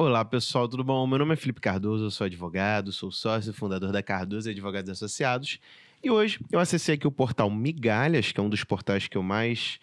Olá 0.00 0.24
pessoal, 0.24 0.68
tudo 0.68 0.84
bom? 0.84 1.04
Meu 1.08 1.18
nome 1.18 1.32
é 1.34 1.36
Felipe 1.36 1.60
Cardoso, 1.60 2.04
eu 2.04 2.10
sou 2.12 2.24
advogado, 2.24 2.92
sou 2.92 3.10
sócio 3.10 3.50
e 3.50 3.52
fundador 3.52 3.90
da 3.90 4.00
Cardoso 4.00 4.48
Advogados 4.48 4.88
Associados. 4.88 5.58
E 6.00 6.08
hoje 6.08 6.38
eu 6.52 6.60
acessei 6.60 6.94
aqui 6.94 7.04
o 7.04 7.10
portal 7.10 7.50
Migalhas, 7.50 8.30
que 8.30 8.38
é 8.38 8.42
um 8.42 8.48
dos 8.48 8.62
portais 8.62 9.08
que 9.08 9.18
eu 9.18 9.24
mais 9.24 9.80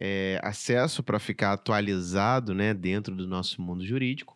é, 0.00 0.40
acesso 0.42 1.02
para 1.02 1.18
ficar 1.18 1.52
atualizado 1.52 2.54
né, 2.54 2.72
dentro 2.72 3.14
do 3.14 3.26
nosso 3.26 3.60
mundo 3.60 3.84
jurídico. 3.84 4.34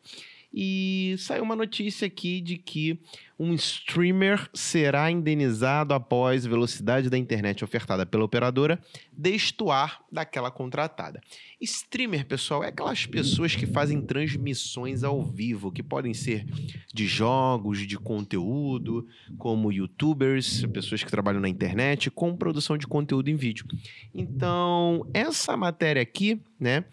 E 0.57 1.17
saiu 1.19 1.43
uma 1.43 1.57
notícia 1.57 2.07
aqui 2.07 2.41
de 2.41 2.57
que 2.57 3.01
um 3.37 3.53
streamer 3.55 4.49
será 4.55 5.11
indenizado 5.11 5.93
após 5.93 6.47
velocidade 6.47 7.11
da 7.11 7.19
internet 7.19 7.65
ofertada 7.65 8.07
pela 8.07 8.23
operadora 8.23 8.81
destoar 9.13 10.01
daquela 10.13 10.53
contratada. 10.53 11.21
Streamer, 11.61 12.25
pessoal, 12.27 12.63
é 12.63 12.69
aquelas 12.69 13.05
pessoas 13.05 13.57
que 13.57 13.67
fazem 13.67 14.01
transmissões 14.01 15.03
ao 15.03 15.25
vivo, 15.25 15.73
que 15.73 15.83
podem 15.83 16.15
ser 16.15 16.47
de 16.93 17.05
jogos, 17.09 17.85
de 17.85 17.99
conteúdo, 17.99 19.09
como 19.37 19.73
youtubers, 19.73 20.65
pessoas 20.67 21.03
que 21.03 21.11
trabalham 21.11 21.41
na 21.41 21.49
internet, 21.49 22.13
com 22.13 22.37
produção 22.37 22.79
de 22.79 22.87
conteúdo 22.87 23.29
em 23.29 23.35
vídeo. 23.35 23.67
Então, 24.15 25.05
essa 25.13 25.57
matéria 25.57 26.01
aqui, 26.01 26.41
né? 26.61 26.85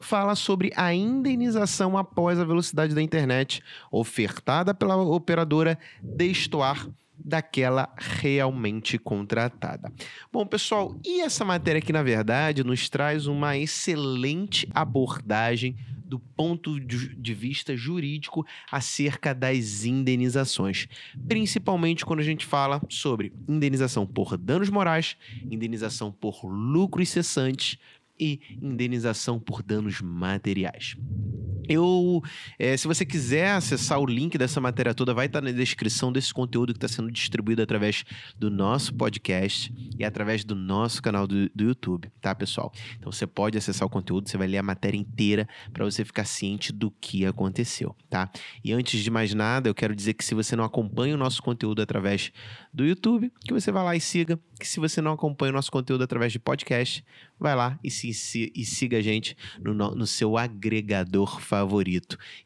Fala 0.00 0.34
sobre 0.34 0.72
a 0.76 0.92
indenização 0.94 1.96
após 1.96 2.38
a 2.38 2.44
velocidade 2.44 2.94
da 2.94 3.02
internet 3.02 3.62
ofertada 3.90 4.74
pela 4.74 4.96
operadora 4.96 5.78
destoar 6.02 6.88
daquela 7.22 7.92
realmente 7.98 8.98
contratada. 8.98 9.92
Bom, 10.32 10.46
pessoal, 10.46 10.98
e 11.04 11.20
essa 11.20 11.44
matéria 11.44 11.78
aqui, 11.78 11.92
na 11.92 12.02
verdade, 12.02 12.64
nos 12.64 12.88
traz 12.88 13.26
uma 13.26 13.58
excelente 13.58 14.66
abordagem 14.74 15.76
do 16.10 16.18
ponto 16.18 16.80
de 16.80 17.34
vista 17.34 17.76
jurídico 17.76 18.44
acerca 18.68 19.32
das 19.32 19.84
indenizações, 19.84 20.88
principalmente 21.28 22.04
quando 22.04 22.18
a 22.18 22.24
gente 22.24 22.44
fala 22.44 22.82
sobre 22.88 23.32
indenização 23.48 24.04
por 24.04 24.36
danos 24.36 24.68
morais, 24.70 25.16
indenização 25.48 26.10
por 26.10 26.44
lucros 26.44 27.08
cessantes, 27.10 27.78
e 28.20 28.40
indenização 28.60 29.40
por 29.40 29.62
danos 29.62 30.00
materiais. 30.02 30.94
Eu, 31.68 32.22
é, 32.58 32.76
se 32.76 32.86
você 32.86 33.04
quiser 33.04 33.52
acessar 33.52 33.98
o 33.98 34.06
link 34.06 34.36
dessa 34.36 34.60
matéria 34.60 34.94
toda, 34.94 35.14
vai 35.14 35.26
estar 35.26 35.40
na 35.40 35.50
descrição 35.50 36.12
desse 36.12 36.32
conteúdo 36.32 36.72
que 36.72 36.78
está 36.78 36.88
sendo 36.88 37.10
distribuído 37.10 37.62
através 37.62 38.04
do 38.38 38.50
nosso 38.50 38.94
podcast 38.94 39.72
e 39.98 40.04
através 40.04 40.44
do 40.44 40.54
nosso 40.54 41.02
canal 41.02 41.26
do, 41.26 41.48
do 41.54 41.64
YouTube, 41.64 42.10
tá, 42.20 42.34
pessoal? 42.34 42.72
Então 42.98 43.10
você 43.12 43.26
pode 43.26 43.56
acessar 43.56 43.86
o 43.86 43.90
conteúdo, 43.90 44.28
você 44.28 44.36
vai 44.36 44.46
ler 44.46 44.58
a 44.58 44.62
matéria 44.62 44.98
inteira 44.98 45.48
para 45.72 45.84
você 45.84 46.04
ficar 46.04 46.24
ciente 46.24 46.72
do 46.72 46.90
que 46.90 47.24
aconteceu, 47.24 47.94
tá? 48.08 48.30
E 48.64 48.72
antes 48.72 49.02
de 49.02 49.10
mais 49.10 49.34
nada, 49.34 49.68
eu 49.68 49.74
quero 49.74 49.94
dizer 49.94 50.14
que 50.14 50.24
se 50.24 50.34
você 50.34 50.56
não 50.56 50.64
acompanha 50.64 51.14
o 51.14 51.18
nosso 51.18 51.42
conteúdo 51.42 51.82
através 51.82 52.32
do 52.72 52.84
YouTube, 52.84 53.32
que 53.44 53.52
você 53.52 53.72
vá 53.72 53.82
lá 53.82 53.96
e 53.96 54.00
siga. 54.00 54.38
Que 54.58 54.66
se 54.66 54.78
você 54.78 55.00
não 55.00 55.12
acompanha 55.12 55.50
o 55.50 55.54
nosso 55.54 55.72
conteúdo 55.72 56.04
através 56.04 56.32
de 56.32 56.38
podcast, 56.38 57.04
vai 57.38 57.54
lá 57.56 57.78
e, 57.82 57.90
se, 57.90 58.12
se, 58.12 58.52
e 58.54 58.64
siga 58.64 58.98
a 58.98 59.02
gente 59.02 59.36
no, 59.58 59.74
no 59.74 60.06
seu 60.06 60.36
agregador 60.36 61.40
favorito. 61.40 61.59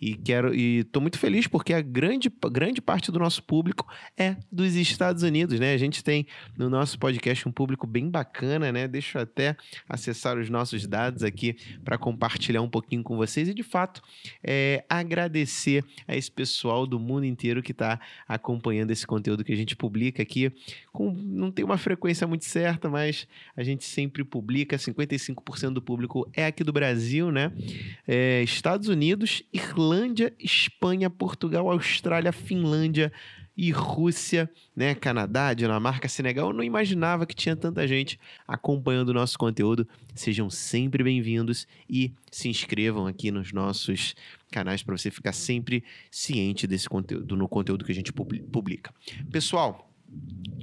E 0.00 0.14
quero 0.14 0.54
e 0.54 0.84
tô 0.84 1.00
muito 1.00 1.18
feliz 1.18 1.46
porque 1.46 1.72
a 1.72 1.80
grande, 1.80 2.30
grande 2.50 2.80
parte 2.80 3.10
do 3.10 3.18
nosso 3.18 3.42
público 3.42 3.86
é 4.16 4.36
dos 4.50 4.74
Estados 4.74 5.22
Unidos, 5.22 5.58
né? 5.58 5.72
A 5.72 5.78
gente 5.78 6.02
tem 6.02 6.26
no 6.56 6.68
nosso 6.68 6.98
podcast 6.98 7.48
um 7.48 7.52
público 7.52 7.86
bem 7.86 8.10
bacana, 8.10 8.72
né? 8.72 8.88
Deixa 8.88 9.18
eu 9.18 9.22
até 9.22 9.56
acessar 9.88 10.38
os 10.38 10.48
nossos 10.50 10.86
dados 10.86 11.22
aqui 11.22 11.56
para 11.84 11.98
compartilhar 11.98 12.62
um 12.62 12.68
pouquinho 12.68 13.02
com 13.02 13.16
vocês 13.16 13.48
e 13.48 13.54
de 13.54 13.62
fato 13.62 14.02
é, 14.42 14.84
agradecer 14.88 15.84
a 16.06 16.16
esse 16.16 16.30
pessoal 16.30 16.86
do 16.86 16.98
mundo 16.98 17.24
inteiro 17.24 17.62
que 17.62 17.72
está 17.72 18.00
acompanhando 18.26 18.90
esse 18.90 19.06
conteúdo 19.06 19.44
que 19.44 19.52
a 19.52 19.56
gente 19.56 19.76
publica 19.76 20.22
aqui. 20.22 20.52
Com, 20.92 21.12
não 21.12 21.50
tem 21.50 21.64
uma 21.64 21.78
frequência 21.78 22.26
muito 22.26 22.44
certa, 22.44 22.88
mas 22.88 23.26
a 23.56 23.62
gente 23.62 23.84
sempre 23.84 24.24
publica 24.24 24.76
55% 24.76 25.70
do 25.70 25.82
público 25.82 26.28
é 26.32 26.46
aqui 26.46 26.62
do 26.62 26.72
Brasil, 26.72 27.30
né? 27.30 27.52
É, 28.06 28.42
Estados 28.42 28.88
Unidos, 28.94 29.42
Irlândia, 29.52 30.32
Espanha, 30.38 31.10
Portugal, 31.10 31.70
Austrália, 31.70 32.32
Finlândia 32.32 33.12
e 33.56 33.70
Rússia, 33.70 34.50
né? 34.74 34.94
Canadá, 34.94 35.52
Dinamarca, 35.54 36.08
Senegal. 36.08 36.48
Eu 36.48 36.52
não 36.52 36.64
imaginava 36.64 37.26
que 37.26 37.34
tinha 37.34 37.54
tanta 37.54 37.86
gente 37.86 38.18
acompanhando 38.46 39.10
o 39.10 39.14
nosso 39.14 39.38
conteúdo. 39.38 39.86
Sejam 40.14 40.48
sempre 40.50 41.04
bem-vindos 41.04 41.66
e 41.88 42.12
se 42.30 42.48
inscrevam 42.48 43.06
aqui 43.06 43.30
nos 43.30 43.52
nossos 43.52 44.14
canais 44.50 44.82
para 44.82 44.96
você 44.96 45.10
ficar 45.10 45.32
sempre 45.32 45.84
ciente 46.10 46.66
desse 46.66 46.88
conteúdo, 46.88 47.36
no 47.36 47.48
conteúdo 47.48 47.84
que 47.84 47.92
a 47.92 47.94
gente 47.94 48.12
publica. 48.12 48.92
Pessoal, 49.30 49.90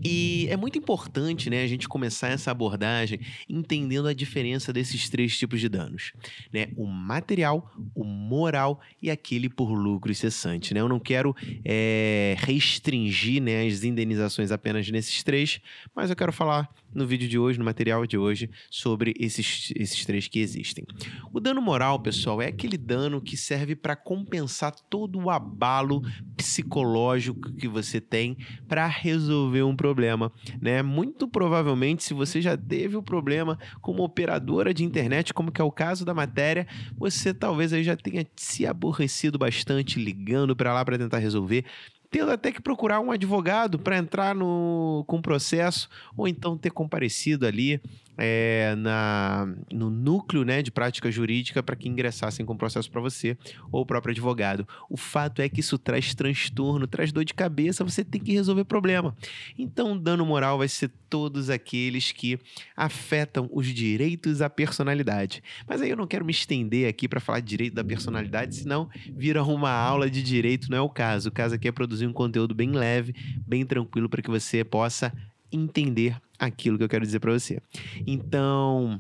e 0.03 0.47
é 0.49 0.57
muito 0.57 0.77
importante 0.77 1.49
né, 1.49 1.63
a 1.63 1.67
gente 1.67 1.87
começar 1.87 2.29
essa 2.29 2.49
abordagem 2.49 3.19
entendendo 3.47 4.07
a 4.07 4.13
diferença 4.13 4.73
desses 4.73 5.07
três 5.09 5.37
tipos 5.37 5.59
de 5.59 5.69
danos: 5.69 6.11
né? 6.51 6.69
o 6.75 6.85
material, 6.87 7.71
o 7.93 8.03
moral 8.03 8.81
e 9.01 9.11
aquele 9.11 9.47
por 9.47 9.71
lucro 9.71 10.13
cessante. 10.15 10.73
Né? 10.73 10.79
Eu 10.79 10.89
não 10.89 10.99
quero 10.99 11.35
é, 11.63 12.35
restringir 12.39 13.41
né, 13.41 13.65
as 13.65 13.83
indenizações 13.83 14.51
apenas 14.51 14.89
nesses 14.89 15.23
três, 15.23 15.61
mas 15.95 16.09
eu 16.09 16.15
quero 16.15 16.33
falar 16.33 16.69
no 16.93 17.05
vídeo 17.05 17.27
de 17.27 17.37
hoje, 17.37 17.59
no 17.59 17.65
material 17.65 18.05
de 18.05 18.17
hoje, 18.17 18.49
sobre 18.69 19.13
esses, 19.19 19.71
esses 19.75 20.05
três 20.05 20.27
que 20.27 20.39
existem. 20.39 20.85
O 21.31 21.39
dano 21.39 21.61
moral, 21.61 21.99
pessoal, 21.99 22.41
é 22.41 22.47
aquele 22.47 22.77
dano 22.77 23.21
que 23.21 23.37
serve 23.37 23.75
para 23.75 23.95
compensar 23.95 24.73
todo 24.89 25.19
o 25.19 25.29
abalo 25.29 26.01
psicológico 26.35 27.53
que 27.53 27.67
você 27.67 27.99
tem 28.01 28.37
para 28.67 28.87
resolver 28.87 29.63
um 29.63 29.75
problema. 29.75 30.31
Né? 30.61 30.81
Muito 30.81 31.27
provavelmente, 31.27 32.03
se 32.03 32.13
você 32.13 32.41
já 32.41 32.57
teve 32.57 32.95
o 32.95 32.99
um 32.99 33.03
problema 33.03 33.57
com 33.81 33.91
uma 33.91 34.03
operadora 34.03 34.73
de 34.73 34.83
internet, 34.83 35.33
como 35.33 35.51
que 35.51 35.61
é 35.61 35.63
o 35.63 35.71
caso 35.71 36.05
da 36.05 36.13
matéria, 36.13 36.67
você 36.97 37.33
talvez 37.33 37.73
aí 37.73 37.83
já 37.83 37.95
tenha 37.95 38.25
se 38.35 38.65
aborrecido 38.65 39.37
bastante 39.37 39.99
ligando 39.99 40.55
para 40.55 40.73
lá 40.73 40.83
para 40.83 40.97
tentar 40.97 41.17
resolver 41.19 41.65
tendo 42.11 42.29
até 42.29 42.51
que 42.51 42.61
procurar 42.61 42.99
um 42.99 43.09
advogado 43.09 43.79
para 43.79 43.97
entrar 43.97 44.35
no, 44.35 45.05
com 45.07 45.21
processo, 45.21 45.89
ou 46.15 46.27
então 46.27 46.57
ter 46.57 46.69
comparecido 46.69 47.47
ali 47.47 47.81
é, 48.23 48.75
na, 48.75 49.51
no 49.71 49.89
núcleo 49.89 50.45
né, 50.45 50.61
de 50.61 50.69
prática 50.69 51.09
jurídica 51.09 51.63
para 51.63 51.75
que 51.75 51.89
ingressassem 51.89 52.45
com 52.45 52.55
processo 52.55 52.91
para 52.91 53.01
você 53.01 53.35
ou 53.71 53.81
o 53.81 53.85
próprio 53.85 54.11
advogado. 54.11 54.67
O 54.87 54.95
fato 54.95 55.41
é 55.41 55.49
que 55.49 55.59
isso 55.59 55.75
traz 55.79 56.13
transtorno, 56.13 56.85
traz 56.85 57.11
dor 57.11 57.25
de 57.25 57.33
cabeça, 57.33 57.83
você 57.83 58.03
tem 58.03 58.21
que 58.21 58.31
resolver 58.31 58.63
problema. 58.65 59.15
Então, 59.57 59.97
dano 59.97 60.23
moral 60.23 60.59
vai 60.59 60.67
ser 60.67 60.91
todos 61.09 61.49
aqueles 61.49 62.11
que 62.11 62.39
afetam 62.77 63.49
os 63.51 63.65
direitos 63.65 64.39
à 64.39 64.49
personalidade. 64.49 65.41
Mas 65.67 65.81
aí 65.81 65.89
eu 65.89 65.97
não 65.97 66.05
quero 66.05 66.23
me 66.23 66.31
estender 66.31 66.87
aqui 66.87 67.07
para 67.07 67.19
falar 67.19 67.39
de 67.39 67.47
direito 67.47 67.73
da 67.73 67.83
personalidade, 67.83 68.55
senão 68.55 68.87
vira 69.15 69.43
uma 69.43 69.71
aula 69.71 70.07
de 70.07 70.21
direito, 70.21 70.69
não 70.69 70.77
é 70.77 70.81
o 70.81 70.89
caso. 70.89 71.29
O 71.29 71.31
caso 71.31 71.55
aqui 71.55 71.67
é 71.67 71.71
produzir 71.71 72.05
um 72.05 72.13
conteúdo 72.13 72.53
bem 72.53 72.69
leve, 72.69 73.15
bem 73.47 73.65
tranquilo 73.65 74.07
para 74.07 74.21
que 74.21 74.29
você 74.29 74.63
possa 74.63 75.11
entender 75.51 76.15
aquilo 76.41 76.77
que 76.77 76.83
eu 76.83 76.89
quero 76.89 77.05
dizer 77.05 77.19
para 77.19 77.31
você. 77.31 77.61
Então, 78.05 78.99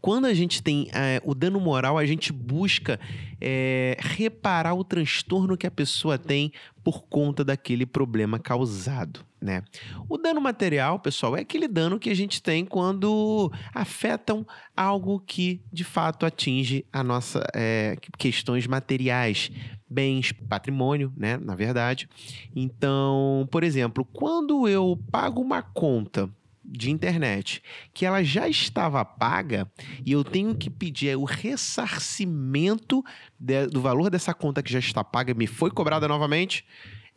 quando 0.00 0.26
a 0.26 0.34
gente 0.34 0.62
tem 0.62 0.88
é, 0.94 1.20
o 1.24 1.34
dano 1.34 1.60
moral, 1.60 1.98
a 1.98 2.06
gente 2.06 2.32
busca 2.32 3.00
é, 3.40 3.96
reparar 4.00 4.74
o 4.74 4.84
transtorno 4.84 5.56
que 5.56 5.66
a 5.66 5.70
pessoa 5.70 6.16
tem 6.16 6.52
por 6.84 7.02
conta 7.02 7.44
daquele 7.44 7.84
problema 7.84 8.38
causado, 8.38 9.26
né? 9.40 9.62
O 10.08 10.16
dano 10.16 10.40
material, 10.40 11.00
pessoal, 11.00 11.36
é 11.36 11.40
aquele 11.40 11.66
dano 11.66 11.98
que 11.98 12.10
a 12.10 12.14
gente 12.14 12.40
tem 12.40 12.64
quando 12.64 13.52
afetam 13.74 14.46
algo 14.76 15.20
que 15.20 15.60
de 15.72 15.82
fato 15.84 16.24
atinge 16.24 16.86
a 16.92 17.02
nossa 17.02 17.44
é, 17.52 17.96
questões 18.16 18.68
materiais, 18.68 19.50
bens, 19.90 20.30
patrimônio, 20.30 21.12
né? 21.16 21.36
Na 21.36 21.56
verdade. 21.56 22.08
Então, 22.54 23.48
por 23.50 23.64
exemplo, 23.64 24.04
quando 24.04 24.68
eu 24.68 24.98
pago 25.10 25.42
uma 25.42 25.60
conta 25.60 26.30
de 26.70 26.90
internet 26.90 27.62
que 27.94 28.04
ela 28.04 28.22
já 28.22 28.48
estava 28.48 29.04
paga 29.04 29.70
e 30.04 30.12
eu 30.12 30.22
tenho 30.22 30.54
que 30.54 30.68
pedir 30.68 31.16
o 31.16 31.24
ressarcimento 31.24 33.02
de, 33.38 33.66
do 33.66 33.80
valor 33.80 34.10
dessa 34.10 34.34
conta 34.34 34.62
que 34.62 34.72
já 34.72 34.78
está 34.78 35.02
paga 35.02 35.32
me 35.32 35.46
foi 35.46 35.70
cobrada 35.70 36.06
novamente 36.06 36.64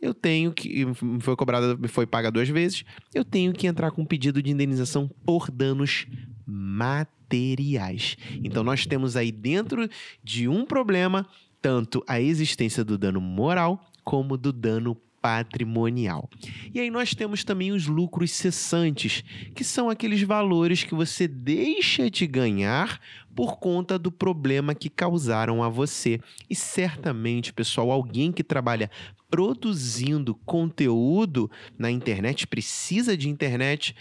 eu 0.00 0.14
tenho 0.14 0.52
que 0.52 0.84
me 0.84 1.20
foi 1.20 1.36
cobrada 1.36 1.76
me 1.76 1.86
foi 1.86 2.06
paga 2.06 2.30
duas 2.30 2.48
vezes 2.48 2.84
eu 3.14 3.24
tenho 3.24 3.52
que 3.52 3.66
entrar 3.66 3.90
com 3.90 4.02
um 4.02 4.06
pedido 4.06 4.42
de 4.42 4.50
indenização 4.50 5.08
por 5.24 5.50
danos 5.50 6.06
materiais. 6.46 8.16
Então 8.42 8.62
nós 8.62 8.86
temos 8.86 9.16
aí 9.16 9.32
dentro 9.32 9.88
de 10.22 10.48
um 10.48 10.64
problema 10.64 11.26
tanto 11.60 12.02
a 12.08 12.20
existência 12.20 12.84
do 12.84 12.98
dano 12.98 13.20
moral 13.20 13.88
como 14.04 14.36
do 14.36 14.52
dano 14.52 14.96
patrimonial. 15.22 16.28
E 16.74 16.80
aí 16.80 16.90
nós 16.90 17.14
temos 17.14 17.44
também 17.44 17.70
os 17.70 17.86
lucros 17.86 18.32
cessantes, 18.32 19.22
que 19.54 19.62
são 19.62 19.88
aqueles 19.88 20.20
valores 20.22 20.82
que 20.82 20.94
você 20.94 21.28
deixa 21.28 22.10
de 22.10 22.26
ganhar 22.26 23.00
por 23.34 23.58
conta 23.58 23.96
do 23.98 24.10
problema 24.10 24.74
que 24.74 24.90
causaram 24.90 25.62
a 25.62 25.68
você. 25.68 26.20
E 26.50 26.56
certamente, 26.56 27.52
pessoal, 27.52 27.92
alguém 27.92 28.32
que 28.32 28.42
trabalha 28.42 28.90
produzindo 29.30 30.34
conteúdo 30.44 31.50
na 31.78 31.90
internet, 31.90 32.46
precisa 32.46 33.16
de 33.16 33.30
internet, 33.30 33.94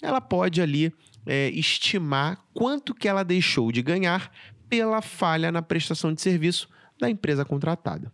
ela 0.00 0.20
pode 0.20 0.62
ali 0.62 0.92
é, 1.26 1.50
estimar 1.50 2.42
quanto 2.54 2.94
que 2.94 3.08
ela 3.08 3.24
deixou 3.24 3.72
de 3.72 3.82
ganhar 3.82 4.32
pela 4.68 5.02
falha 5.02 5.50
na 5.50 5.60
prestação 5.60 6.12
de 6.12 6.20
serviço 6.20 6.68
da 6.98 7.10
empresa 7.10 7.44
contratada. 7.44 8.12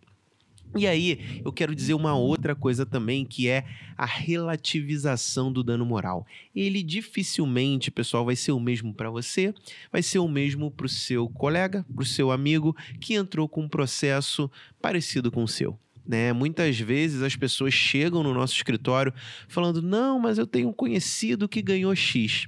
E 0.77 0.85
aí, 0.85 1.41
eu 1.43 1.53
quero 1.53 1.73
dizer 1.73 1.93
uma 1.93 2.15
outra 2.15 2.53
coisa 2.53 2.85
também, 2.85 3.23
que 3.23 3.47
é 3.47 3.65
a 3.97 4.05
relativização 4.05 5.49
do 5.49 5.63
dano 5.63 5.85
moral. 5.85 6.27
Ele 6.53 6.83
dificilmente, 6.83 7.89
pessoal, 7.89 8.25
vai 8.25 8.35
ser 8.35 8.51
o 8.51 8.59
mesmo 8.59 8.93
para 8.93 9.09
você, 9.09 9.53
vai 9.89 10.03
ser 10.03 10.19
o 10.19 10.27
mesmo 10.27 10.69
para 10.69 10.85
o 10.85 10.89
seu 10.89 11.29
colega, 11.29 11.85
para 11.93 12.03
o 12.03 12.05
seu 12.05 12.29
amigo 12.29 12.75
que 12.99 13.13
entrou 13.13 13.47
com 13.47 13.61
um 13.61 13.69
processo 13.69 14.51
parecido 14.81 15.31
com 15.31 15.43
o 15.43 15.47
seu. 15.47 15.79
Né? 16.05 16.31
Muitas 16.33 16.77
vezes 16.79 17.23
as 17.23 17.35
pessoas 17.35 17.73
chegam 17.73 18.21
no 18.21 18.33
nosso 18.33 18.53
escritório 18.53 19.13
falando: 19.47 19.81
não, 19.81 20.19
mas 20.19 20.37
eu 20.37 20.45
tenho 20.45 20.69
um 20.69 20.73
conhecido 20.73 21.49
que 21.49 21.61
ganhou 21.61 21.95
X. 21.95 22.47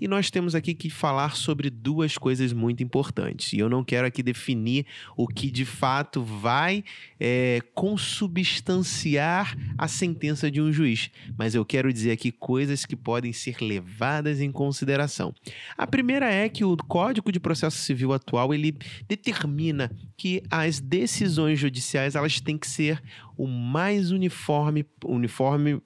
E 0.00 0.06
nós 0.06 0.30
temos 0.30 0.54
aqui 0.54 0.74
que 0.74 0.90
falar 0.90 1.36
sobre 1.36 1.70
duas 1.70 2.16
coisas 2.16 2.52
muito 2.52 2.82
importantes. 2.82 3.52
E 3.52 3.58
eu 3.58 3.68
não 3.68 3.84
quero 3.84 4.06
aqui 4.06 4.22
definir 4.22 4.86
o 5.16 5.26
que 5.26 5.50
de 5.50 5.64
fato 5.64 6.22
vai 6.22 6.84
é, 7.18 7.60
consubstanciar 7.74 9.56
a 9.76 9.88
sentença 9.88 10.50
de 10.50 10.60
um 10.60 10.72
juiz, 10.72 11.10
mas 11.36 11.54
eu 11.54 11.64
quero 11.64 11.92
dizer 11.92 12.12
aqui 12.12 12.30
coisas 12.30 12.84
que 12.84 12.96
podem 12.96 13.32
ser 13.32 13.60
levadas 13.60 14.40
em 14.40 14.52
consideração. 14.52 15.34
A 15.76 15.86
primeira 15.86 16.30
é 16.32 16.48
que 16.48 16.64
o 16.64 16.76
Código 16.76 17.32
de 17.32 17.40
Processo 17.40 17.78
Civil 17.78 18.12
atual 18.12 18.54
ele 18.54 18.76
determina 19.08 19.90
que 20.16 20.42
as 20.50 20.80
decisões 20.80 21.58
judiciais 21.58 22.14
elas 22.14 22.40
têm 22.40 22.58
que 22.58 22.68
ser 22.68 23.02
o 23.38 23.46
mais 23.46 24.10
uniforme, 24.10 24.84
uniforme, 25.04 25.80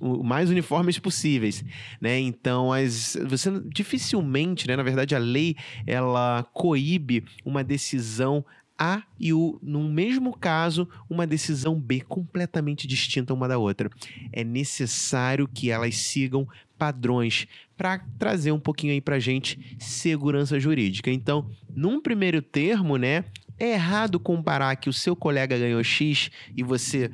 o 0.00 0.24
mais 0.24 0.48
uniformes 0.48 0.98
possíveis, 0.98 1.62
né? 2.00 2.18
Então, 2.18 2.72
as, 2.72 3.14
você 3.28 3.50
dificilmente, 3.60 4.66
né? 4.66 4.76
Na 4.76 4.82
verdade, 4.82 5.14
a 5.14 5.18
lei 5.18 5.56
ela 5.86 6.46
coíbe 6.52 7.24
uma 7.44 7.62
decisão 7.62 8.44
a 8.78 9.02
e 9.20 9.32
o, 9.32 9.58
no 9.62 9.84
mesmo 9.84 10.36
caso, 10.36 10.88
uma 11.08 11.26
decisão 11.26 11.78
B 11.78 12.00
completamente 12.00 12.86
distinta 12.86 13.32
uma 13.32 13.46
da 13.46 13.58
outra. 13.58 13.88
É 14.32 14.42
necessário 14.42 15.46
que 15.46 15.70
elas 15.70 15.96
sigam 15.96 16.46
padrões 16.76 17.46
para 17.76 17.98
trazer 18.18 18.52
um 18.52 18.58
pouquinho 18.58 18.92
aí 18.92 19.00
para 19.00 19.18
gente 19.18 19.76
segurança 19.78 20.58
jurídica. 20.58 21.10
Então, 21.10 21.48
num 21.74 22.00
primeiro 22.00 22.42
termo, 22.42 22.96
né, 22.96 23.24
é 23.58 23.72
errado 23.72 24.18
comparar 24.18 24.74
que 24.76 24.88
o 24.88 24.92
seu 24.92 25.14
colega 25.14 25.58
ganhou 25.58 25.82
X 25.82 26.30
e 26.56 26.62
você, 26.62 27.10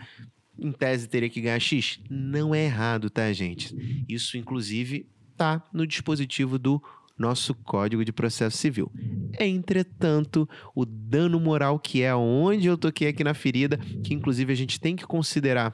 em 0.59 0.73
tese, 0.73 1.09
teria 1.09 1.29
que 1.29 1.41
ganhar 1.41 1.61
X? 1.61 2.01
Não 2.09 2.55
é 2.55 2.65
errado, 2.65 3.11
tá, 3.11 3.31
gente? 3.33 4.05
Isso, 4.09 4.39
inclusive, 4.39 5.07
tá 5.41 5.63
no 5.73 5.87
dispositivo 5.87 6.59
do 6.59 6.83
nosso 7.17 7.55
Código 7.55 8.05
de 8.05 8.13
Processo 8.13 8.59
Civil. 8.59 8.93
Entretanto, 9.39 10.47
o 10.75 10.85
dano 10.85 11.41
moral, 11.41 11.79
que 11.79 12.03
é 12.03 12.15
onde 12.15 12.67
eu 12.67 12.77
toquei 12.77 13.09
aqui 13.09 13.25
na 13.25 13.33
ferida, 13.33 13.79
que 14.05 14.13
inclusive 14.13 14.53
a 14.53 14.57
gente 14.57 14.79
tem 14.79 14.95
que 14.95 15.07
considerar 15.07 15.73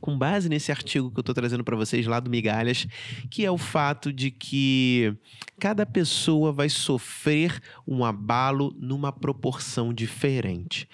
com 0.00 0.16
base 0.16 0.48
nesse 0.48 0.72
artigo 0.72 1.10
que 1.10 1.18
eu 1.18 1.20
estou 1.20 1.34
trazendo 1.34 1.62
para 1.62 1.76
vocês 1.76 2.06
lá 2.06 2.18
do 2.20 2.30
Migalhas, 2.30 2.86
que 3.30 3.44
é 3.44 3.50
o 3.50 3.58
fato 3.58 4.10
de 4.10 4.30
que 4.30 5.14
cada 5.58 5.84
pessoa 5.84 6.50
vai 6.50 6.70
sofrer 6.70 7.60
um 7.86 8.02
abalo 8.02 8.74
numa 8.78 9.12
proporção 9.12 9.92
diferente. 9.92 10.88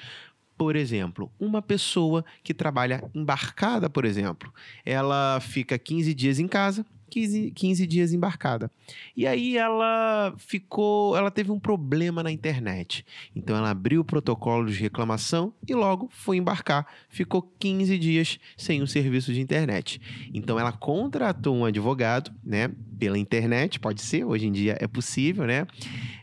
Por 0.59 0.75
exemplo, 0.75 1.31
uma 1.39 1.63
pessoa 1.63 2.25
que 2.43 2.53
trabalha 2.53 3.09
embarcada, 3.15 3.89
por 3.89 4.05
exemplo, 4.05 4.53
ela 4.85 5.39
fica 5.41 5.79
15 5.79 6.13
dias 6.15 6.41
em 6.41 6.49
casa, 6.49 6.85
15, 7.13 7.51
15 7.51 7.87
dias 7.87 8.13
embarcada. 8.15 8.71
E 9.15 9.27
aí 9.27 9.59
ela 9.59 10.33
ficou, 10.39 11.15
ela 11.15 11.31
teve 11.31 11.53
um 11.53 11.61
problema 11.61 12.23
na 12.23 12.31
internet. 12.33 13.05
Então 13.37 13.55
ela 13.55 13.69
abriu 13.69 14.01
o 14.01 14.05
protocolo 14.05 14.71
de 14.71 14.81
reclamação 14.81 15.53
e 15.69 15.75
logo 15.75 16.09
foi 16.11 16.39
embarcar. 16.39 16.87
Ficou 17.11 17.43
15 17.59 17.99
dias 17.99 18.39
sem 18.57 18.81
o 18.81 18.87
serviço 18.87 19.31
de 19.35 19.43
internet. 19.43 20.01
Então 20.33 20.59
ela 20.59 20.73
contratou 20.73 21.55
um 21.55 21.67
advogado, 21.67 22.33
né, 22.43 22.71
pela 22.99 23.19
internet, 23.19 23.79
pode 23.79 24.01
ser, 24.01 24.25
hoje 24.25 24.47
em 24.47 24.53
dia 24.53 24.79
é 24.81 24.87
possível, 24.87 25.45
né? 25.45 25.67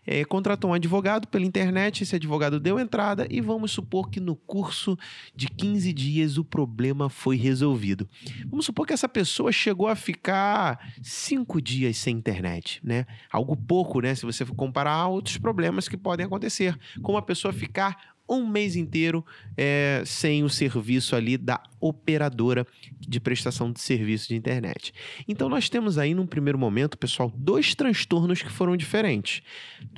É, 0.06 0.24
contratou 0.25 0.72
um 0.72 0.74
advogado 0.74 1.28
pela 1.28 1.46
internet, 1.46 2.04
esse 2.04 2.16
advogado 2.16 2.60
deu 2.60 2.80
entrada 2.80 3.28
e 3.30 3.42
vamos 3.42 3.72
supor 3.72 4.10
que 4.10 4.19
no 4.19 4.36
curso 4.36 4.98
de 5.36 5.48
15 5.48 5.94
dias 5.94 6.38
o 6.38 6.44
problema 6.44 7.10
foi 7.10 7.36
resolvido. 7.36 8.07
Vamos 8.48 8.66
supor 8.66 8.88
que 8.88 8.94
essa 8.94 9.10
pessoa 9.10 9.51
chegou 9.51 9.88
a 9.88 9.96
ficar 9.96 10.94
cinco 11.01 11.62
dias 11.62 11.98
sem 11.98 12.16
internet, 12.16 12.80
né? 12.84 13.06
Algo 13.31 13.56
pouco, 13.56 14.01
né? 14.01 14.16
Se 14.16 14.25
você 14.25 14.46
comparar 14.46 14.94
a 14.94 15.07
outros 15.07 15.38
problemas 15.38 15.88
que 15.88 15.98
podem 15.98 16.25
acontecer, 16.25 16.78
como 17.02 17.18
a 17.18 17.22
pessoa 17.22 17.54
ficar 17.54 18.18
um 18.30 18.48
mês 18.48 18.76
inteiro 18.76 19.26
é, 19.58 20.04
sem 20.06 20.44
o 20.44 20.50
serviço 20.50 21.16
ali 21.16 21.38
da 21.38 21.62
operadora 21.80 22.68
de 23.00 23.20
prestação 23.20 23.72
de 23.72 23.80
serviço 23.80 24.28
de 24.28 24.36
internet. 24.36 24.94
Então 25.28 25.50
nós 25.50 25.70
temos 25.70 25.98
aí 25.98 26.14
num 26.14 26.28
primeiro 26.28 26.60
momento, 26.60 26.98
pessoal, 26.98 27.31
dois 27.36 27.74
transtornos 27.74 28.42
que 28.42 28.52
foram 28.52 28.78
diferentes. 28.78 29.42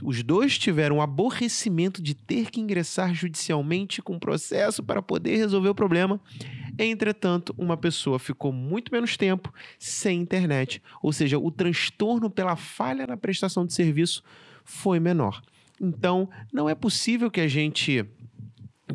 Os 0.02 0.24
dois 0.24 0.58
tiveram 0.58 1.02
aborrecimento 1.02 2.02
de 2.02 2.14
ter 2.14 2.50
que 2.50 2.62
ingressar 2.62 3.14
judicialmente 3.14 4.02
com 4.02 4.18
processo 4.20 4.82
para 4.82 5.02
poder 5.02 5.36
resolver 5.38 5.70
o 5.70 5.76
problema. 5.76 6.22
Entretanto, 6.80 7.54
uma 7.58 7.76
pessoa 7.76 8.18
ficou 8.18 8.54
muito 8.54 8.92
menos 8.92 9.18
tempo 9.18 9.54
sem 9.78 10.22
internet, 10.22 10.82
ou 11.02 11.12
seja, 11.12 11.38
o 11.38 11.52
transtorno 11.52 12.30
pela 12.30 12.56
falha 12.56 13.06
na 13.06 13.18
prestação 13.18 13.66
de 13.66 13.74
serviço 13.74 14.24
foi 14.64 15.00
menor. 15.00 15.42
Então, 15.82 16.30
não 16.54 16.70
é 16.70 16.76
possível 16.76 17.32
que 17.32 17.42
a 17.42 17.48
gente 17.48 18.06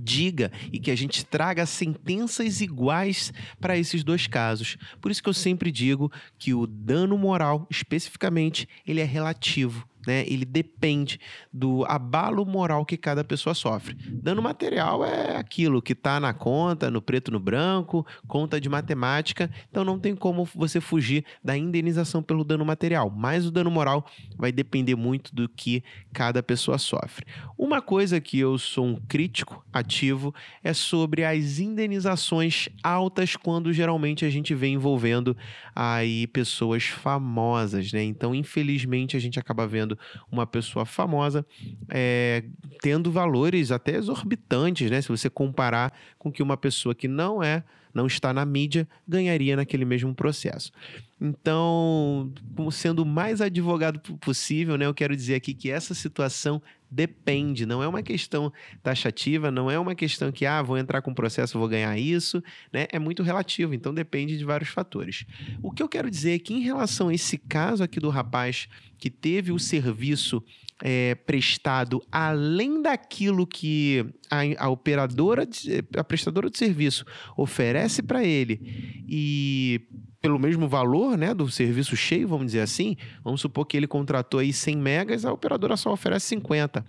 diga 0.01 0.53
e 0.73 0.79
que 0.79 0.91
a 0.91 0.95
gente 0.95 1.25
traga 1.25 1.67
sentenças 1.67 2.61
iguais 2.61 3.33
para 3.61 3.77
esses 3.77 4.05
dois 4.05 4.27
casos. 4.27 4.77
Por 5.01 5.11
isso 5.11 5.23
que 5.23 5.29
eu 5.29 5.35
sempre 5.35 5.73
digo 5.73 6.13
que 6.39 6.55
o 6.55 6.67
dano 6.67 7.19
moral, 7.19 7.67
especificamente, 7.69 8.69
ele 8.87 9.01
é 9.01 9.05
relativo 9.05 9.89
né? 10.07 10.25
Ele 10.27 10.45
depende 10.45 11.19
do 11.53 11.85
abalo 11.87 12.45
moral 12.45 12.85
que 12.85 12.97
cada 12.97 13.25
pessoa 13.25 13.55
sofre. 13.55 13.95
Dano 13.95 14.41
material 14.41 15.05
é 15.05 15.37
aquilo 15.37 15.83
que 15.83 15.93
está 15.93 16.21
na 16.21 16.33
conta, 16.33 16.91
no 16.91 17.03
preto 17.03 17.31
no 17.31 17.41
branco, 17.41 18.07
conta 18.27 18.61
de 18.61 18.69
matemática, 18.69 19.51
então 19.69 19.85
não 19.85 19.99
tem 19.99 20.15
como 20.15 20.45
você 20.55 20.81
fugir 20.81 21.25
da 21.43 21.57
indenização 21.57 22.23
pelo 22.23 22.45
dano 22.45 22.65
material. 22.65 23.11
Mas 23.11 23.47
o 23.47 23.51
dano 23.51 23.71
moral 23.71 24.07
vai 24.37 24.53
depender 24.53 24.95
muito 24.95 25.35
do 25.35 25.49
que 25.49 25.83
cada 26.13 26.43
pessoa 26.43 26.79
sofre. 26.79 27.27
Uma 27.59 27.81
coisa 27.81 28.21
que 28.21 28.39
eu 28.39 28.59
sou 28.59 28.87
um 28.87 28.97
crítico 28.97 29.65
ativo 29.73 30.35
é 30.63 30.73
sobre 30.73 31.25
as 31.25 31.59
indenizações 31.59 32.69
altas 32.83 33.37
quando 33.37 33.73
geralmente 33.73 34.25
a 34.25 34.31
gente 34.31 34.55
vem 34.55 34.75
envolvendo 34.75 35.37
aí 35.75 36.27
pessoas 36.29 36.85
famosas, 36.85 37.93
né? 37.93 38.03
Então, 38.03 38.35
infelizmente, 38.35 39.17
a 39.17 39.21
gente 39.21 39.39
acaba 39.39 39.67
vendo 39.67 39.96
uma 40.31 40.47
pessoa 40.47 40.85
famosa 40.85 41.47
é, 41.89 42.45
tendo 42.81 43.11
valores 43.11 43.71
até 43.71 43.97
exorbitantes, 43.97 44.91
né? 44.91 45.01
Se 45.01 45.09
você 45.09 45.29
comparar 45.31 45.93
com 46.19 46.31
que 46.31 46.43
uma 46.43 46.57
pessoa 46.57 46.95
que 46.95 47.09
não 47.09 47.43
é, 47.43 47.65
não 47.93 48.07
está 48.07 48.33
na 48.33 48.45
mídia, 48.45 48.87
ganharia 49.09 49.57
naquele 49.57 49.85
mesmo 49.85 50.15
processo. 50.15 50.71
Então, 51.19 52.31
sendo 52.71 53.03
o 53.03 53.07
mais 53.07 53.41
advogado 53.41 54.01
possível, 54.19 54.77
né, 54.77 54.85
eu 54.85 54.93
quero 54.93 55.17
dizer 55.17 55.37
aqui 55.37 55.55
que 55.55 55.71
essa 55.71 55.95
situação 55.95 56.61
depende, 56.91 57.65
não 57.67 57.83
é 57.83 57.89
uma 57.89 58.03
questão 58.03 58.53
taxativa, 58.83 59.51
não 59.51 59.71
é 59.71 59.79
uma 59.79 59.95
questão 59.95 60.31
que, 60.31 60.45
ah, 60.45 60.63
vou 60.63 60.77
entrar 60.77 61.03
com 61.03 61.15
processo, 61.15 61.59
vou 61.59 61.69
ganhar 61.69 61.99
isso, 61.99 62.43
né? 62.73 62.87
É 62.93 62.99
muito 62.99 63.23
relativo, 63.23 63.75
então 63.75 63.93
depende 63.93 64.39
de 64.39 64.45
vários 64.45 64.69
fatores. 64.69 65.25
O 65.63 65.73
que 65.73 65.83
eu 65.83 65.89
quero 65.89 66.11
dizer 66.11 66.35
é 66.35 66.39
que, 66.39 66.55
em 66.55 66.61
relação 66.61 67.09
a 67.09 67.15
esse 67.15 67.39
caso 67.39 67.83
aqui 67.83 67.99
do 67.99 68.09
rapaz 68.09 68.69
que 68.99 69.11
teve 69.11 69.53
o 69.53 69.59
serviço 69.59 70.43
é, 70.83 71.15
prestado 71.15 72.03
além 72.13 72.83
daquilo 72.83 73.47
que 73.47 74.07
a, 74.31 74.67
a 74.67 74.69
operadora, 74.69 75.49
a 75.97 76.05
prestadora 76.05 76.51
de 76.51 76.59
serviço 76.59 77.05
oferece 77.37 78.03
para 78.03 78.25
ele 78.25 79.05
e 79.09 79.81
pelo 80.27 80.41
mesmo 80.41 80.67
valor 80.67 81.17
né, 81.17 81.33
do 81.33 81.49
serviço 81.49 81.97
cheio, 81.97 82.27
vamos 82.27 82.47
dizer 82.47 82.59
assim, 82.59 82.97
vamos 83.23 83.41
supor 83.41 83.65
que 83.65 83.77
ele 83.77 83.87
contratou 83.87 84.41
aí 84.41 84.53
100 84.53 84.77
megas, 84.77 85.25
a 85.25 85.33
operadora 85.33 85.77
só 85.77 85.93
oferece 85.93 86.27
50. 86.27 86.85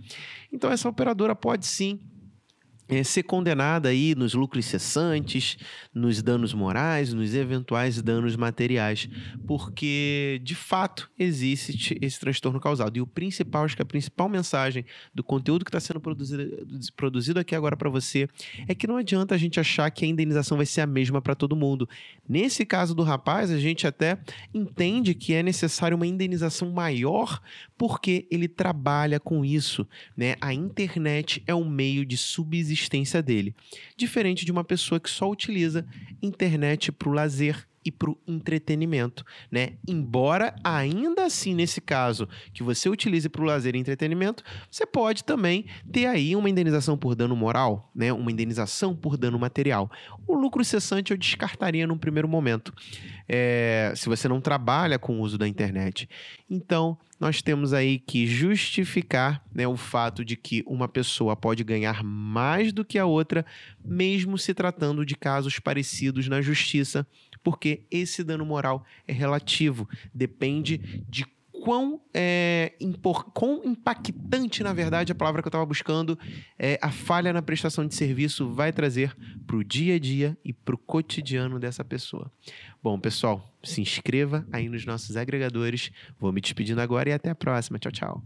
Então 0.51 0.71
essa 0.71 0.89
operadora 0.89 1.35
pode 1.35 1.67
sim 1.67 1.99
é, 2.89 3.03
ser 3.03 3.23
condenada 3.23 3.89
aí 3.89 4.15
nos 4.15 4.33
lucros 4.33 4.65
cessantes, 4.65 5.57
nos 5.93 6.21
danos 6.21 6.53
morais, 6.53 7.13
nos 7.13 7.33
eventuais 7.35 8.01
danos 8.01 8.35
materiais, 8.35 9.09
porque 9.45 10.39
de 10.43 10.55
fato 10.55 11.09
existe 11.19 11.97
esse 12.01 12.19
transtorno 12.19 12.59
causado. 12.59 12.97
E 12.97 13.01
o 13.01 13.07
principal, 13.07 13.65
acho 13.65 13.75
que 13.75 13.81
a 13.81 13.85
principal 13.85 14.29
mensagem 14.29 14.85
do 15.13 15.23
conteúdo 15.23 15.65
que 15.65 15.69
está 15.69 15.79
sendo 15.79 15.99
produzido, 15.99 16.49
produzido 16.95 17.39
aqui 17.39 17.55
agora 17.55 17.75
para 17.75 17.89
você 17.89 18.27
é 18.67 18.73
que 18.73 18.87
não 18.87 18.97
adianta 18.97 19.35
a 19.35 19.37
gente 19.37 19.59
achar 19.59 19.89
que 19.91 20.05
a 20.05 20.07
indenização 20.07 20.57
vai 20.57 20.65
ser 20.65 20.81
a 20.81 20.87
mesma 20.87 21.21
para 21.21 21.35
todo 21.35 21.55
mundo. 21.55 21.89
Nesse 22.27 22.65
caso 22.65 22.95
do 22.95 23.03
rapaz, 23.03 23.51
a 23.51 23.59
gente 23.59 23.85
até 23.85 24.17
entende 24.53 25.13
que 25.13 25.33
é 25.33 25.43
necessário 25.43 25.97
uma 25.97 26.07
indenização 26.07 26.71
maior 26.71 27.41
porque 27.77 28.27
ele 28.31 28.47
trabalha 28.47 29.19
com 29.19 29.43
isso, 29.43 29.87
né? 30.15 30.35
A 30.39 30.53
internet 30.53 31.43
é 31.45 31.53
um 31.53 31.67
meio 31.67 32.05
de 32.05 32.17
subsistência 32.17 32.76
existência 32.77 33.21
dele, 33.21 33.55
diferente 33.95 34.45
de 34.45 34.51
uma 34.51 34.63
pessoa 34.63 34.99
que 34.99 35.09
só 35.09 35.29
utiliza 35.29 35.85
internet 36.21 36.91
para 36.91 37.09
o 37.09 37.13
lazer 37.13 37.67
e 37.87 37.91
para 37.91 38.11
o 38.11 38.17
entretenimento, 38.27 39.23
né? 39.49 39.75
Embora 39.87 40.53
ainda 40.61 41.23
assim 41.23 41.55
nesse 41.55 41.79
caso 41.79 42.27
que 42.53 42.61
você 42.61 42.89
utilize 42.89 43.29
para 43.29 43.41
o 43.41 43.45
lazer 43.45 43.77
e 43.77 43.79
entretenimento, 43.79 44.43
você 44.69 44.85
pode 44.85 45.23
também 45.23 45.65
ter 45.89 46.05
aí 46.05 46.35
uma 46.35 46.49
indenização 46.49 46.97
por 46.97 47.15
dano 47.15 47.33
moral, 47.33 47.89
né? 47.95 48.11
Uma 48.11 48.29
indenização 48.29 48.93
por 48.93 49.15
dano 49.15 49.39
material. 49.39 49.89
O 50.27 50.35
lucro 50.35 50.65
cessante 50.65 51.11
eu 51.11 51.17
descartaria 51.17 51.87
num 51.87 51.97
primeiro 51.97 52.27
momento, 52.27 52.73
é, 53.25 53.93
se 53.95 54.09
você 54.09 54.27
não 54.27 54.41
trabalha 54.41 54.99
com 54.99 55.17
o 55.17 55.21
uso 55.21 55.37
da 55.37 55.47
internet. 55.47 56.09
Então 56.49 56.97
nós 57.17 57.41
temos 57.41 57.73
aí 57.73 57.99
que 57.99 58.27
justificar 58.27 59.43
né, 59.53 59.65
o 59.65 59.77
fato 59.77 60.25
de 60.25 60.35
que 60.35 60.61
uma 60.67 60.89
pessoa 60.89 61.35
pode 61.37 61.63
ganhar 61.63 62.03
mais 62.03 62.71
do 62.73 62.85
que 62.85 62.99
a 62.99 63.05
outra, 63.05 63.45
mesmo 63.83 64.37
se 64.37 64.53
tratando 64.53 65.05
de 65.05 65.15
casos 65.15 65.57
parecidos 65.57 66.27
na 66.27 66.41
justiça 66.41 67.07
esse 67.91 68.23
dano 68.23 68.45
moral 68.45 68.85
é 69.07 69.13
relativo, 69.13 69.87
depende 70.13 71.03
de 71.07 71.25
quão, 71.67 71.99
é, 72.13 72.73
impor, 72.79 73.25
quão 73.33 73.61
impactante, 73.65 74.63
na 74.63 74.73
verdade, 74.73 75.11
a 75.11 75.15
palavra 75.15 75.41
que 75.41 75.47
eu 75.47 75.49
estava 75.49 75.65
buscando, 75.65 76.17
é, 76.57 76.79
a 76.81 76.91
falha 76.91 77.33
na 77.33 77.41
prestação 77.41 77.85
de 77.85 77.93
serviço 77.93 78.49
vai 78.49 78.71
trazer 78.71 79.15
para 79.45 79.57
o 79.57 79.63
dia 79.63 79.95
a 79.95 79.99
dia 79.99 80.37
e 80.45 80.53
para 80.53 80.75
o 80.75 80.77
cotidiano 80.77 81.59
dessa 81.59 81.83
pessoa. 81.83 82.31
Bom, 82.81 82.99
pessoal, 82.99 83.53
se 83.63 83.81
inscreva 83.81 84.47
aí 84.51 84.69
nos 84.69 84.85
nossos 84.85 85.17
agregadores. 85.17 85.91
Vou 86.19 86.31
me 86.31 86.39
despedindo 86.39 86.79
agora 86.79 87.09
e 87.09 87.11
até 87.13 87.29
a 87.29 87.35
próxima. 87.35 87.77
Tchau, 87.79 87.91
tchau. 87.91 88.23